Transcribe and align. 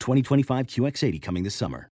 2025 0.00 0.66
QX80 0.66 1.22
coming 1.22 1.42
this 1.42 1.54
summer. 1.54 1.88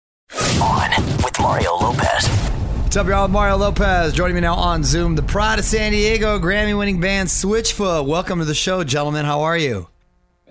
On 0.62 0.90
with 1.18 1.40
Mario 1.40 1.76
Lopez. 1.76 2.28
What's 2.28 2.98
up, 2.98 3.08
y'all? 3.08 3.28
Mario 3.28 3.58
Lopez 3.58 4.14
joining 4.14 4.36
me 4.36 4.42
now 4.42 4.56
on 4.56 4.84
Zoom. 4.84 5.16
The 5.16 5.24
Pride 5.24 5.60
of 5.60 5.66
San 5.66 5.92
Diego 5.92 6.40
Grammy 6.40 6.78
winning 6.78 7.00
band 7.00 7.30
Switchfoot. 7.30 8.06
Welcome 8.06 8.40
to 8.40 8.46
the 8.46 8.54
show, 8.54 8.84
gentlemen. 8.84 9.26
How 9.26 9.42
are 9.42 9.58
you? 9.58 9.88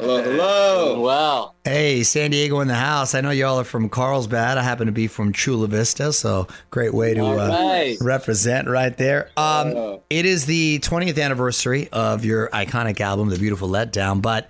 Hello, 0.01 0.23
hello. 0.23 1.01
Wow. 1.03 1.55
Hey, 1.62 2.03
San 2.05 2.31
Diego 2.31 2.61
in 2.61 2.69
the 2.69 2.75
house. 2.75 3.15
I 3.15 3.21
know 3.21 3.31
y'all 3.31 3.61
are 3.61 3.65
from 3.65 3.91
Carlsbad. 3.91 4.56
I 4.56 4.62
happen 4.62 4.87
to 4.87 4.93
be 4.93 5.06
from 5.09 5.34
Chula 5.34 5.67
Vista, 5.67 6.15
so 6.15 6.48
great 6.71 6.95
way 6.95 7.12
to 7.12 7.23
uh, 7.23 7.48
right. 7.48 7.98
represent 8.01 8.67
right 8.67 8.97
there. 8.97 9.31
Um, 9.37 9.98
it 10.09 10.25
is 10.25 10.47
the 10.47 10.78
20th 10.78 11.23
anniversary 11.23 11.91
of 11.93 12.25
your 12.25 12.49
iconic 12.49 12.99
album, 13.00 13.28
The 13.28 13.39
Beautiful 13.39 13.69
Letdown, 13.69 14.22
but 14.22 14.49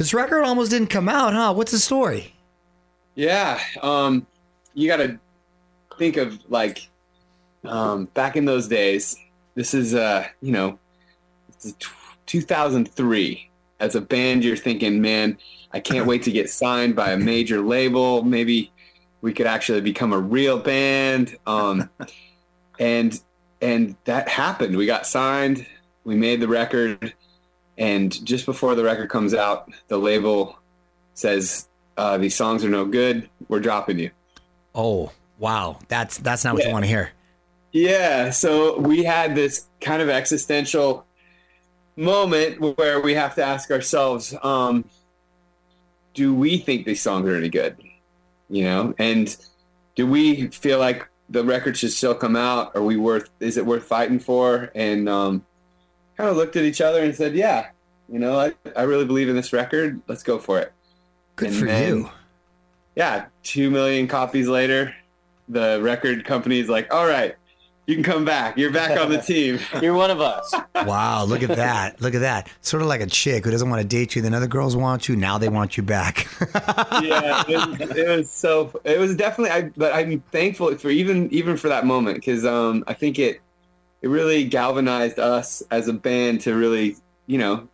this 0.00 0.14
record 0.14 0.44
almost 0.44 0.70
didn't 0.70 0.88
come 0.88 1.10
out, 1.10 1.34
huh? 1.34 1.52
What's 1.52 1.72
the 1.72 1.78
story? 1.78 2.34
Yeah, 3.16 3.60
um, 3.82 4.26
you 4.72 4.88
got 4.88 4.96
to 4.96 5.20
think 5.98 6.16
of 6.16 6.40
like 6.48 6.88
um, 7.64 8.06
back 8.06 8.34
in 8.34 8.46
those 8.46 8.66
days. 8.66 9.14
This 9.56 9.74
is, 9.74 9.94
uh, 9.94 10.26
you 10.40 10.52
know, 10.52 10.78
this 11.48 11.66
is 11.66 11.72
t- 11.74 11.88
2003. 12.24 13.50
As 13.78 13.94
a 13.94 14.00
band, 14.00 14.42
you're 14.42 14.56
thinking, 14.56 15.02
man, 15.02 15.36
I 15.70 15.80
can't 15.80 16.06
wait 16.06 16.22
to 16.22 16.32
get 16.32 16.48
signed 16.48 16.96
by 16.96 17.12
a 17.12 17.18
major 17.18 17.60
label. 17.60 18.22
Maybe 18.22 18.72
we 19.20 19.34
could 19.34 19.46
actually 19.46 19.82
become 19.82 20.14
a 20.14 20.18
real 20.18 20.58
band. 20.58 21.36
Um, 21.46 21.90
and 22.78 23.20
and 23.60 23.96
that 24.04 24.30
happened. 24.30 24.78
We 24.78 24.86
got 24.86 25.06
signed. 25.06 25.66
We 26.04 26.16
made 26.16 26.40
the 26.40 26.48
record, 26.48 27.12
and 27.80 28.24
just 28.24 28.44
before 28.44 28.74
the 28.74 28.84
record 28.84 29.08
comes 29.08 29.32
out, 29.32 29.72
the 29.88 29.96
label 29.96 30.58
says 31.14 31.66
uh, 31.96 32.18
these 32.18 32.36
songs 32.36 32.62
are 32.62 32.68
no 32.68 32.84
good. 32.84 33.28
We're 33.48 33.60
dropping 33.60 33.98
you. 33.98 34.10
Oh, 34.74 35.10
wow. 35.38 35.78
That's 35.88 36.18
that's 36.18 36.44
not 36.44 36.54
what 36.54 36.64
you 36.64 36.70
want 36.70 36.84
to 36.84 36.88
hear. 36.88 37.10
Yeah. 37.72 38.30
So 38.30 38.78
we 38.78 39.02
had 39.02 39.34
this 39.34 39.66
kind 39.80 40.02
of 40.02 40.10
existential 40.10 41.06
moment 41.96 42.60
where 42.60 43.00
we 43.00 43.14
have 43.14 43.34
to 43.36 43.42
ask 43.42 43.70
ourselves, 43.70 44.34
um, 44.42 44.84
do 46.12 46.34
we 46.34 46.58
think 46.58 46.84
these 46.84 47.00
songs 47.00 47.26
are 47.26 47.34
any 47.34 47.48
good? 47.48 47.78
You 48.50 48.64
know, 48.64 48.94
and 48.98 49.34
do 49.94 50.06
we 50.06 50.48
feel 50.48 50.78
like 50.78 51.08
the 51.30 51.44
record 51.44 51.78
should 51.78 51.92
still 51.92 52.14
come 52.14 52.36
out? 52.36 52.76
Are 52.76 52.82
we 52.82 52.98
worth? 52.98 53.30
Is 53.40 53.56
it 53.56 53.64
worth 53.64 53.84
fighting 53.84 54.18
for? 54.18 54.70
And 54.74 55.08
um, 55.08 55.46
kind 56.20 56.30
of 56.30 56.36
looked 56.36 56.56
at 56.56 56.64
each 56.64 56.80
other 56.80 57.02
and 57.02 57.14
said, 57.14 57.34
yeah. 57.34 57.68
You 58.12 58.18
know, 58.18 58.38
I, 58.38 58.52
I 58.76 58.82
really 58.82 59.04
believe 59.04 59.28
in 59.28 59.36
this 59.36 59.52
record. 59.52 60.00
Let's 60.08 60.22
go 60.22 60.38
for 60.38 60.58
it. 60.58 60.72
Good 61.36 61.48
And 61.48 61.56
for 61.56 61.64
then- 61.66 61.88
you. 61.98 62.10
yeah, 62.96 63.26
two 63.42 63.70
million 63.70 64.06
copies 64.08 64.48
later, 64.48 64.94
the 65.48 65.80
record 65.82 66.24
company's 66.24 66.68
like, 66.68 66.92
all 66.92 67.06
right, 67.06 67.36
you 67.86 67.94
can 67.94 68.04
come 68.04 68.24
back. 68.24 68.56
You're 68.58 68.72
back 68.72 68.98
on 69.00 69.10
the 69.10 69.18
team. 69.22 69.58
You're 69.80 69.94
one 69.94 70.10
of 70.10 70.20
us. 70.20 70.52
Wow, 70.74 71.24
look 71.24 71.42
at 71.42 71.56
that. 71.56 72.00
Look 72.00 72.14
at 72.14 72.20
that. 72.20 72.48
Sort 72.60 72.82
of 72.82 72.88
like 72.88 73.00
a 73.00 73.06
chick 73.06 73.44
who 73.44 73.50
doesn't 73.50 73.68
want 73.70 73.80
to 73.80 73.88
date 73.88 74.14
you, 74.14 74.22
then 74.22 74.34
other 74.34 74.46
girls 74.46 74.76
want 74.76 75.08
you, 75.08 75.16
now 75.16 75.38
they 75.38 75.48
want 75.48 75.76
you 75.76 75.82
back. 75.82 76.28
yeah, 77.02 77.42
it 77.48 77.56
was, 77.80 77.96
it 77.96 78.08
was 78.08 78.30
so. 78.30 78.72
It 78.84 78.98
was 78.98 79.16
definitely. 79.16 79.50
I, 79.50 79.62
but 79.76 79.92
I'm 79.94 80.20
thankful 80.30 80.76
for 80.78 80.90
even 80.90 81.32
even 81.32 81.56
for 81.56 81.68
that 81.68 81.84
moment 81.86 82.16
because 82.16 82.44
um, 82.44 82.84
I 82.86 82.94
think 82.94 83.18
it 83.18 83.40
it 84.02 84.08
really 84.08 84.44
galvanized 84.44 85.18
us 85.18 85.62
as 85.70 85.88
a 85.88 85.92
band 85.92 86.40
to 86.42 86.54
really 86.54 86.96
you 87.26 87.38
know 87.38 87.68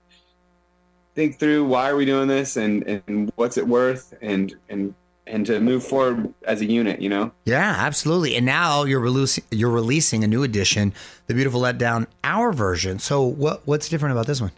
think 1.14 1.38
through 1.38 1.64
why 1.64 1.88
are 1.88 1.97
we 1.97 2.04
doing 2.04 2.28
this 2.28 2.56
and 2.56 3.03
and 3.06 3.32
what's 3.37 3.56
it 3.56 3.66
worth 3.66 4.14
and 4.20 4.54
and 4.69 4.94
and 5.28 5.44
to 5.47 5.59
move 5.59 5.84
forward 5.84 6.32
as 6.47 6.60
a 6.60 6.64
unit. 6.66 7.00
You 7.00 7.09
know. 7.09 7.32
yeah, 7.44 7.75
absolutely. 7.78 8.37
And 8.37 8.47
now 8.47 8.84
you're 8.84 9.00
releasing 9.00 9.42
you're 9.50 9.70
releasing 9.70 10.22
a 10.22 10.26
new 10.28 10.42
edition, 10.44 10.92
The 11.26 11.34
Beautiful 11.34 11.60
Letdown, 11.60 12.06
our 12.22 12.53
version. 12.53 12.98
So 13.00 13.22
what 13.22 13.62
what's 13.66 13.88
different 13.88 14.12
about 14.12 14.26
this 14.26 14.41
one? 14.41 14.53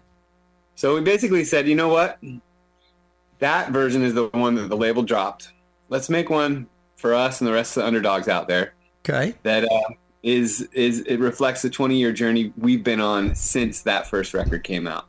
So 0.75 0.95
we 0.95 1.01
basically 1.01 1.45
said, 1.45 1.67
you 1.67 1.75
know 1.75 1.89
what? 1.89 2.19
That 3.39 3.71
version 3.71 4.03
is 4.03 4.15
the 4.15 4.27
one 4.29 4.57
that 4.57 4.69
the 4.69 4.77
label 4.77 5.03
dropped. 5.03 5.53
Let's 5.89 6.11
make 6.11 6.29
one 6.29 6.67
for 6.97 7.15
us 7.15 7.41
and 7.41 7.49
the 7.49 7.53
rest 7.53 7.77
of 7.77 7.83
the 7.83 7.87
underdogs 7.87 8.29
out 8.29 8.47
there 8.49 8.75
Okay. 9.09 9.35
that 9.45 9.65
uh, 9.65 9.81
is 10.23 10.69
is 10.73 11.01
it 11.01 11.19
reflects 11.19 11.63
the 11.63 11.71
20 11.71 11.97
year 11.97 12.13
journey 12.13 12.53
we've 12.59 12.83
been 12.83 13.01
on 13.01 13.35
since 13.35 13.83
that 13.83 14.07
first 14.09 14.35
record 14.35 14.65
came 14.65 14.87
out. 14.87 15.07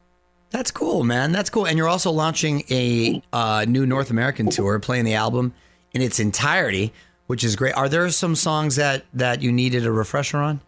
That's 0.51 0.71
cool, 0.71 1.03
man. 1.03 1.31
That's 1.31 1.49
cool. 1.49 1.67
And 1.67 1.77
you're 1.77 1.87
also 1.87 2.11
launching 2.11 2.63
a 2.71 3.21
uh, 3.31 3.65
new 3.67 3.85
North 3.85 4.09
American 4.09 4.49
tour, 4.49 4.79
playing 4.79 5.05
the 5.05 5.13
album 5.13 5.53
in 5.93 6.01
its 6.01 6.19
entirety, 6.19 6.91
which 7.27 7.43
is 7.43 7.55
great. 7.55 7.75
Are 7.75 7.87
there 7.87 8.09
some 8.09 8.35
songs 8.35 8.75
that 8.77 9.05
that 9.13 9.41
you 9.41 9.51
needed 9.51 9.85
a 9.85 9.91
refresher 9.91 10.37
on? 10.37 10.61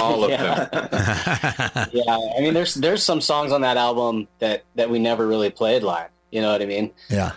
All 0.00 0.24
of 0.24 0.30
yeah. 0.30 0.64
them. 0.66 0.88
yeah. 1.92 2.18
I 2.36 2.40
mean, 2.40 2.54
there's 2.54 2.74
there's 2.74 3.02
some 3.02 3.20
songs 3.20 3.52
on 3.52 3.60
that 3.62 3.76
album 3.76 4.28
that 4.38 4.64
that 4.74 4.88
we 4.88 4.98
never 4.98 5.26
really 5.26 5.50
played 5.50 5.82
live. 5.82 6.10
You 6.30 6.42
know 6.42 6.52
what 6.52 6.62
I 6.62 6.66
mean? 6.66 6.90
Yeah. 7.08 7.32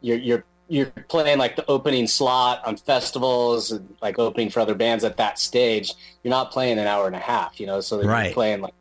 You're 0.00 0.18
you're 0.18 0.44
you're 0.68 0.86
playing 1.08 1.38
like 1.38 1.54
the 1.56 1.64
opening 1.68 2.06
slot 2.06 2.66
on 2.66 2.76
festivals 2.76 3.70
and 3.70 3.94
like 4.02 4.18
opening 4.18 4.50
for 4.50 4.60
other 4.60 4.74
bands 4.74 5.04
at 5.04 5.16
that 5.18 5.38
stage. 5.38 5.92
You're 6.24 6.30
not 6.30 6.50
playing 6.50 6.78
an 6.78 6.86
hour 6.86 7.06
and 7.06 7.14
a 7.14 7.20
half. 7.20 7.60
You 7.60 7.66
know, 7.66 7.80
so 7.80 8.00
you're 8.00 8.10
Right. 8.10 8.34
playing 8.34 8.60
like 8.62 8.74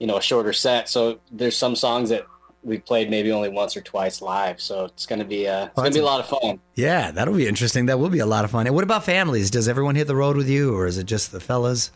you 0.00 0.06
know 0.06 0.16
a 0.16 0.22
shorter 0.22 0.52
set. 0.52 0.88
So 0.88 1.18
there's 1.30 1.56
some 1.56 1.76
songs 1.76 2.08
that 2.10 2.26
we 2.62 2.78
played 2.78 3.10
maybe 3.10 3.30
only 3.30 3.50
once 3.50 3.76
or 3.76 3.82
twice 3.82 4.22
live. 4.22 4.60
So 4.60 4.86
it's 4.86 5.04
gonna 5.04 5.24
be 5.26 5.46
uh, 5.46 5.66
it's 5.66 5.74
gonna 5.74 5.90
be 5.90 5.98
a 5.98 6.04
lot 6.04 6.20
of 6.20 6.26
fun. 6.26 6.58
Yeah, 6.74 7.10
that'll 7.10 7.34
be 7.34 7.46
interesting. 7.46 7.86
That 7.86 7.98
will 7.98 8.08
be 8.08 8.20
a 8.20 8.26
lot 8.26 8.46
of 8.46 8.50
fun. 8.50 8.66
And 8.66 8.74
what 8.74 8.84
about 8.84 9.04
families? 9.04 9.50
Does 9.50 9.68
everyone 9.68 9.96
hit 9.96 10.06
the 10.06 10.16
road 10.16 10.36
with 10.38 10.48
you, 10.48 10.74
or 10.74 10.86
is 10.86 10.96
it 10.96 11.04
just 11.04 11.32
the 11.32 11.40
fellas? 11.40 11.90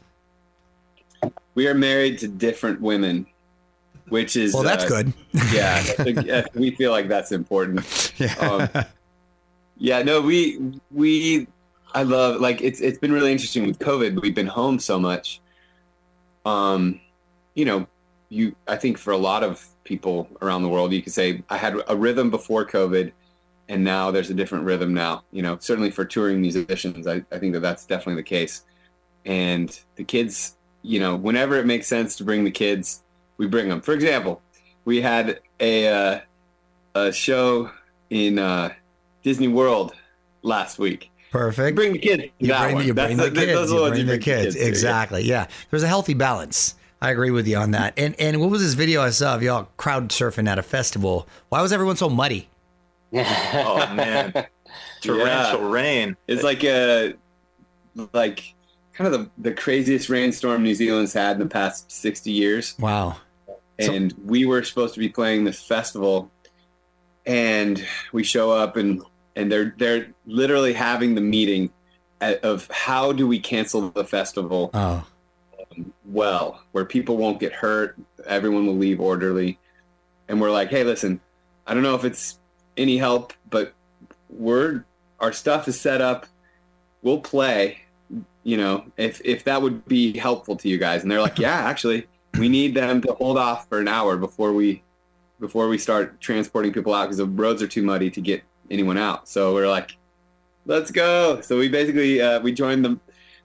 We 1.54 1.66
are 1.66 1.74
married 1.74 2.18
to 2.20 2.28
different 2.28 2.80
women, 2.80 3.26
which 4.08 4.36
is 4.36 4.54
Well, 4.54 4.62
that's 4.62 4.84
uh, 4.84 4.88
good. 4.88 5.12
Yeah, 5.52 5.82
yeah, 6.24 6.44
we 6.54 6.70
feel 6.72 6.90
like 6.92 7.08
that's 7.08 7.32
important. 7.32 8.12
Yeah. 8.18 8.34
Um, 8.74 8.84
Yeah, 9.78 10.02
no, 10.02 10.20
we 10.20 10.80
we 10.90 11.46
I 11.94 12.02
love 12.02 12.40
like 12.40 12.60
it's 12.60 12.80
it's 12.80 12.98
been 12.98 13.12
really 13.12 13.32
interesting 13.32 13.66
with 13.66 13.78
COVID. 13.78 14.20
We've 14.20 14.34
been 14.34 14.46
home 14.46 14.78
so 14.78 14.98
much. 14.98 15.40
Um, 16.44 17.00
you 17.54 17.64
know, 17.64 17.86
you 18.28 18.56
I 18.66 18.76
think 18.76 18.98
for 18.98 19.12
a 19.12 19.16
lot 19.16 19.44
of 19.44 19.64
people 19.84 20.28
around 20.42 20.62
the 20.62 20.68
world, 20.68 20.92
you 20.92 21.00
could 21.00 21.12
say 21.12 21.42
I 21.48 21.56
had 21.56 21.76
a 21.88 21.96
rhythm 21.96 22.28
before 22.30 22.66
COVID, 22.66 23.12
and 23.68 23.84
now 23.84 24.10
there's 24.10 24.30
a 24.30 24.34
different 24.34 24.64
rhythm 24.64 24.92
now. 24.92 25.22
You 25.30 25.42
know, 25.42 25.56
certainly 25.60 25.90
for 25.90 26.04
touring 26.04 26.40
musicians, 26.40 27.06
I, 27.06 27.24
I 27.30 27.38
think 27.38 27.52
that 27.54 27.60
that's 27.60 27.86
definitely 27.86 28.16
the 28.16 28.28
case. 28.28 28.64
And 29.24 29.78
the 29.96 30.04
kids, 30.04 30.56
you 30.82 30.98
know, 30.98 31.14
whenever 31.14 31.56
it 31.56 31.66
makes 31.66 31.86
sense 31.86 32.16
to 32.16 32.24
bring 32.24 32.44
the 32.44 32.50
kids, 32.50 33.02
we 33.36 33.46
bring 33.46 33.68
them. 33.68 33.80
For 33.80 33.94
example, 33.94 34.42
we 34.84 35.00
had 35.00 35.40
a 35.60 35.88
uh, 35.88 36.20
a 36.96 37.12
show 37.12 37.70
in 38.10 38.38
uh, 38.38 38.70
Disney 39.22 39.48
World 39.48 39.92
last 40.42 40.78
week. 40.78 41.10
Perfect. 41.30 41.76
Bring 41.76 41.92
the 41.92 41.98
kids. 41.98 42.24
You 42.38 42.48
that 42.48 42.62
bring, 42.64 42.74
one. 42.76 42.86
you 42.86 42.94
That's 42.94 43.14
bring 43.14 43.16
the 43.18 43.30
those 43.30 43.44
kids. 43.46 43.72
are 43.72 43.74
You 43.74 43.80
ones 43.82 43.94
bring 43.94 44.06
the 44.06 44.18
kids. 44.18 44.54
to, 44.54 44.60
yeah. 44.62 44.66
Exactly. 44.66 45.22
Yeah. 45.24 45.46
There's 45.70 45.82
a 45.82 45.88
healthy 45.88 46.14
balance. 46.14 46.74
I 47.02 47.10
agree 47.10 47.30
with 47.30 47.46
you 47.46 47.56
on 47.58 47.72
that. 47.72 47.94
And 47.96 48.18
and 48.18 48.40
what 48.40 48.50
was 48.50 48.60
this 48.62 48.74
video 48.74 49.02
I 49.02 49.10
saw 49.10 49.34
of 49.34 49.42
y'all 49.42 49.68
crowd 49.76 50.08
surfing 50.08 50.48
at 50.48 50.58
a 50.58 50.62
festival? 50.62 51.28
Why 51.48 51.60
was 51.62 51.72
everyone 51.72 51.96
so 51.96 52.08
muddy? 52.08 52.48
Oh 53.12 53.94
man, 53.94 54.32
torrential 55.02 55.68
rain. 55.70 56.16
It's 56.26 56.42
like 56.42 56.64
a 56.64 57.14
like 58.12 58.54
kind 58.92 59.12
of 59.14 59.20
the, 59.20 59.30
the 59.50 59.52
craziest 59.54 60.08
rainstorm 60.08 60.62
New 60.62 60.74
Zealand's 60.74 61.12
had 61.12 61.32
in 61.36 61.38
the 61.40 61.46
past 61.46 61.90
sixty 61.90 62.32
years. 62.32 62.74
Wow. 62.78 63.16
So- 63.80 63.92
and 63.92 64.12
we 64.24 64.44
were 64.44 64.62
supposed 64.64 64.94
to 64.94 65.00
be 65.00 65.08
playing 65.08 65.44
this 65.44 65.62
festival 65.62 66.30
and 67.28 67.84
we 68.12 68.24
show 68.24 68.50
up 68.50 68.76
and 68.76 69.02
and 69.36 69.52
they're 69.52 69.74
they're 69.78 70.08
literally 70.26 70.72
having 70.72 71.14
the 71.14 71.20
meeting 71.20 71.70
of 72.20 72.68
how 72.72 73.12
do 73.12 73.28
we 73.28 73.38
cancel 73.38 73.90
the 73.90 74.04
festival 74.04 74.70
Oh. 74.74 75.06
well 76.06 76.60
where 76.72 76.84
people 76.84 77.16
won't 77.16 77.38
get 77.38 77.52
hurt 77.52 77.96
everyone 78.26 78.66
will 78.66 78.76
leave 78.76 79.00
orderly. 79.00 79.58
And 80.28 80.40
we're 80.40 80.50
like 80.50 80.68
hey 80.70 80.82
listen 80.84 81.20
i 81.66 81.74
don't 81.74 81.82
know 81.82 81.94
if 81.94 82.04
it's 82.04 82.38
any 82.76 82.96
help 82.96 83.32
but 83.50 83.72
we're 84.30 84.84
our 85.20 85.32
stuff 85.32 85.66
is 85.68 85.80
set 85.80 86.00
up. 86.00 86.26
We'll 87.02 87.20
play 87.20 87.78
you 88.44 88.56
know 88.56 88.84
if 88.96 89.20
if 89.24 89.44
that 89.44 89.60
would 89.62 89.84
be 89.86 90.16
helpful 90.16 90.56
to 90.56 90.68
you 90.68 90.78
guys. 90.78 91.02
And 91.02 91.10
they're 91.10 91.20
like 91.20 91.38
yeah 91.46 91.56
actually 91.68 92.06
we 92.38 92.48
need 92.48 92.74
them 92.74 93.00
to 93.02 93.12
hold 93.12 93.36
off 93.38 93.68
for 93.68 93.78
an 93.80 93.88
hour 93.88 94.16
before 94.16 94.52
we 94.52 94.82
before 95.40 95.68
we 95.68 95.78
start 95.78 96.20
transporting 96.20 96.72
people 96.72 96.94
out 96.94 97.04
because 97.04 97.18
the 97.18 97.26
roads 97.26 97.62
are 97.62 97.68
too 97.68 97.82
muddy 97.82 98.10
to 98.10 98.20
get 98.20 98.42
anyone 98.70 98.98
out 98.98 99.28
so 99.28 99.54
we're 99.54 99.68
like 99.68 99.96
let's 100.66 100.90
go 100.90 101.40
so 101.40 101.58
we 101.58 101.68
basically 101.68 102.20
uh, 102.20 102.40
we 102.40 102.52
joined 102.52 102.84
the 102.84 102.98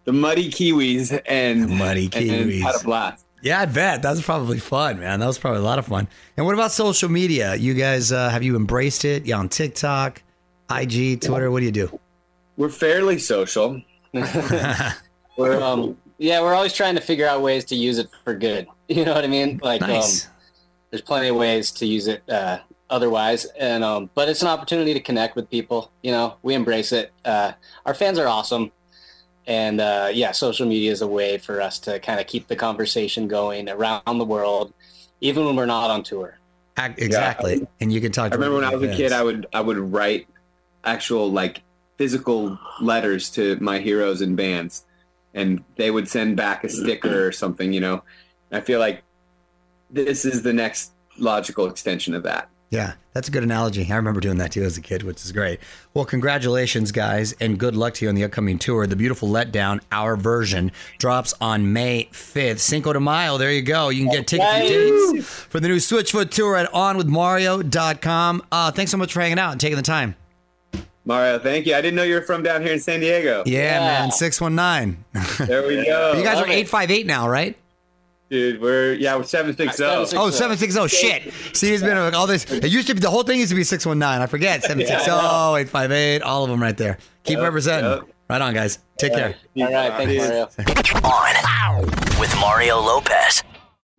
the 0.06 0.12
muddy 0.13 0.50
kiwis 0.50 1.22
and 1.25 1.69
Muddy 1.69 2.10
and- 2.13 2.30
and 2.30 2.51
Kiwis. 2.51 2.62
had 2.62 2.75
a 2.75 2.84
blast 2.84 3.25
Yeah, 3.42 3.60
I 3.62 3.66
bet. 3.66 4.01
That 4.04 4.12
was 4.12 4.22
probably 4.22 4.57
fun, 4.60 5.00
man. 5.00 5.19
That 5.19 5.28
was 5.28 5.38
probably 5.38 5.60
a 5.60 5.63
lot 5.63 5.78
of 5.80 5.86
fun. 5.86 6.07
And 6.38 6.45
what 6.45 6.54
about 6.56 6.72
social 6.72 7.10
media? 7.10 7.56
You 7.56 7.74
guys, 7.74 8.12
uh, 8.13 8.30
have 8.30 8.42
you 8.42 8.56
embraced 8.56 9.04
it? 9.04 9.25
You 9.25 9.36
on 9.36 9.50
TikTok, 9.50 10.22
IG, 10.72 11.19
Twitter? 11.19 11.51
What 11.51 11.60
do 11.60 11.66
you 11.66 11.72
do? 11.74 12.00
we're 12.56 12.69
fairly 12.69 13.18
social 13.19 13.81
We're 15.38 15.62
um 15.62 15.98
yeah, 16.18 16.42
we're 16.42 16.54
always 16.54 16.74
trying 16.74 16.95
to 16.95 17.01
figure 17.01 17.28
out 17.28 17.42
ways 17.42 17.66
to 17.66 17.75
use 17.75 17.98
it 17.98 18.07
for 18.24 18.34
good. 18.36 18.68
You 18.90 19.06
know 19.06 19.13
what 19.13 19.24
I 19.24 19.28
mean? 19.28 19.60
Like 19.63 19.80
Nice. 19.81 20.25
um 20.28 20.31
there's 20.94 21.01
plenty 21.01 21.28
of 21.28 21.36
ways 21.36 21.72
to 21.72 21.88
use 21.88 22.06
it 22.06 22.22
uh 22.30 22.60
otherwise 22.88 23.45
and 23.60 23.84
um 23.84 24.12
but 24.13 24.30
it's 24.30 24.44
an 24.44 24.48
opportunity 24.48 24.94
to 24.94 25.00
connect 25.00 25.36
with 25.36 25.50
people, 25.50 25.92
you 26.04 26.12
know. 26.12 26.36
We 26.44 26.54
embrace 26.54 26.92
it. 26.92 27.12
Uh 27.25 27.54
our 27.84 27.95
fans 27.95 28.19
are 28.19 28.28
awesome. 28.28 28.72
And 29.48 29.81
uh 29.81 30.12
yeah, 30.13 30.34
social 30.34 30.68
media 30.68 30.92
is 30.92 31.01
a 31.01 31.07
way 31.07 31.40
for 31.40 31.62
us 31.62 31.80
to 31.80 32.00
kind 32.00 32.19
of 32.19 32.28
keep 32.28 32.48
the 32.48 32.56
conversation 32.56 33.28
going 33.28 33.69
around 33.69 34.19
the 34.19 34.24
world 34.24 34.72
even 35.19 35.45
when 35.48 35.56
we're 35.56 35.66
not 35.66 35.90
on 35.90 36.04
tour. 36.04 36.38
Ac- 36.78 36.94
Exactly. 37.00 37.68
And 37.81 37.92
you 37.92 38.00
can 38.00 38.12
talk 38.12 38.28
I 38.28 38.30
to 38.30 38.36
remember 38.36 38.57
when 38.57 38.66
I 38.66 38.72
your 38.72 38.81
was 38.81 38.92
a 38.92 38.95
kid, 38.95 39.12
I 39.12 39.24
would 39.24 39.48
I 39.51 39.62
would 39.62 39.80
write 39.80 40.28
actual 40.84 41.31
like 41.31 41.63
physical 41.98 42.60
letters 42.80 43.31
to 43.31 43.57
my 43.60 43.80
heroes 43.80 44.22
and 44.22 44.38
bands, 44.38 44.86
and 45.34 45.63
they 45.75 45.90
would 45.90 46.07
send 46.07 46.38
back 46.38 46.63
a 46.63 46.69
sticker 46.69 47.25
or 47.25 47.31
something. 47.31 47.74
You 47.74 47.80
know, 47.80 48.04
I 48.51 48.60
feel 48.60 48.80
like 48.80 49.01
this 49.94 50.25
is 50.25 50.42
the 50.42 50.51
next 50.54 50.92
logical 51.18 51.68
extension 51.69 52.13
of 52.13 52.24
that. 52.24 52.50
Yeah, 52.69 52.94
that's 53.13 53.28
a 53.28 53.31
good 53.31 53.44
analogy. 53.44 53.88
I 53.92 53.95
remember 53.98 54.19
doing 54.19 54.38
that 54.40 54.51
too 54.54 54.63
as 54.63 54.80
a 54.80 54.81
kid, 54.81 55.04
which 55.04 55.24
is 55.24 55.31
great. 55.31 55.60
Well, 55.94 56.06
congratulations, 56.06 56.92
guys, 56.92 57.34
and 57.40 57.60
good 57.60 57.75
luck 57.75 57.94
to 57.95 58.06
you 58.06 58.10
on 58.10 58.16
the 58.16 58.24
upcoming 58.24 58.57
tour. 58.57 58.88
The 58.88 58.95
Beautiful 58.95 59.30
Letdown, 59.30 59.80
our 59.92 60.16
version, 60.18 60.72
drops 60.98 61.36
on 61.40 61.72
May 61.72 62.10
5th. 62.12 62.57
Cinco 62.57 62.92
de 62.94 63.00
Mayo, 63.00 63.38
there 63.38 63.51
you 63.51 63.62
go. 63.62 63.90
You 63.90 64.06
can 64.06 64.12
get 64.12 64.25
tickets 64.25 64.50
and 64.51 64.68
dates 64.68 65.30
for 65.30 65.60
the 65.60 65.68
new 65.68 65.75
Switchfoot 65.75 66.31
tour 66.31 66.56
at 66.56 66.68
onwithmario.com. 66.72 68.44
Uh, 68.51 68.72
thanks 68.72 68.92
so 68.92 68.98
much 68.98 69.13
for 69.13 69.22
hanging 69.22 69.38
out 69.40 69.51
and 69.51 69.62
taking 69.62 69.78
the 69.78 69.84
time. 69.84 70.16
Mario, 71.06 71.38
thank 71.38 71.66
you. 71.66 71.75
I 71.75 71.81
didn't 71.81 71.95
know 71.95 72.04
you 72.04 72.16
were 72.16 72.22
from 72.22 72.44
down 72.44 72.62
here 72.63 72.72
in 72.74 72.80
San 72.80 73.01
Diego. 73.01 73.44
Yeah, 73.45 73.60
Yeah. 73.60 73.80
man, 74.01 74.12
619. 74.12 75.04
There 75.48 75.68
we 75.68 75.75
go. 75.86 76.13
you 76.18 76.24
guys 76.24 76.38
are 76.38 76.42
love 76.42 76.50
it. 76.50 76.54
858 76.54 77.06
now, 77.06 77.28
right? 77.30 77.57
Dude. 78.33 78.59
We're 78.59 78.94
yeah, 78.95 79.15
we're 79.15 79.25
seven 79.25 79.56
six 79.56 79.77
zero. 79.77 80.06
Seven, 80.06 80.25
Oh, 80.25 80.30
760. 80.31 80.88
Shit. 80.88 81.31
See, 81.56 81.71
it's 81.71 81.83
been 81.83 81.95
all 82.15 82.25
this. 82.25 82.51
It 82.51 82.71
used 82.71 82.88
to 82.88 82.95
be, 82.95 83.00
the 83.00 83.12
whole 83.12 83.21
thing 83.21 83.38
used 83.38 83.51
to 83.51 83.56
be 83.56 83.63
619. 83.63 84.24
I 84.24 84.25
forget. 84.25 84.63
760, 84.63 85.12
858, 85.12 86.24
all 86.24 86.44
of 86.44 86.50
them 86.50 86.59
right 86.59 86.75
there. 86.75 86.97
Keep 87.25 87.38
Yep, 87.38 87.44
representing. 87.44 87.91
yep. 87.91 88.01
Right 88.31 88.41
on, 88.41 88.56
guys. 88.56 88.80
Take 88.97 89.13
care. 89.13 89.35
All 89.57 89.71
right, 89.71 89.94
thanks 89.94 90.18
Mario. 90.18 90.50
On 91.03 91.85
with 92.19 92.35
Mario 92.39 92.80
Lopez. 92.80 93.44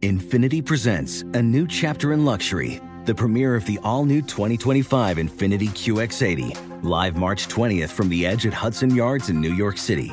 Infiniti 0.03 0.65
presents 0.65 1.23
a 1.35 1.41
new 1.41 1.67
chapter 1.69 2.13
in 2.13 2.25
luxury, 2.25 2.81
the 3.05 3.15
premiere 3.15 3.55
of 3.55 3.65
the 3.67 3.79
all 3.85 4.05
new 4.05 4.21
2025 4.21 5.17
Infiniti 5.19 5.69
QX80, 5.69 6.83
live 6.83 7.17
March 7.17 7.47
20th 7.47 7.91
from 7.91 8.09
the 8.09 8.27
edge 8.27 8.47
at 8.47 8.53
Hudson 8.53 8.93
Yards 8.95 9.31
in 9.31 9.41
New 9.41 9.55
York 9.55 9.79
City, 9.79 10.13